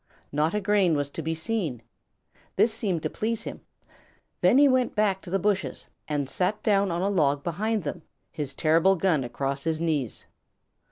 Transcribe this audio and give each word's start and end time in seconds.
Not 0.31 0.55
a 0.55 0.59
grain 0.61 0.95
was 0.95 1.11
to 1.11 1.21
be 1.21 1.35
seen. 1.35 1.83
This 2.55 2.73
seemed 2.73 3.03
to 3.03 3.09
please 3.11 3.43
him. 3.43 3.61
Then 4.41 4.57
he 4.57 4.67
went 4.67 4.95
back 4.95 5.21
to 5.21 5.29
the 5.29 5.37
bushes 5.37 5.89
and 6.07 6.27
sat 6.27 6.63
down 6.63 6.89
on 6.89 7.03
a 7.03 7.07
log 7.09 7.43
behind 7.43 7.83
them, 7.83 8.01
his 8.31 8.55
terrible 8.55 8.95
gun 8.95 9.23
across 9.23 9.63
his 9.65 9.79
knees. 9.79 10.25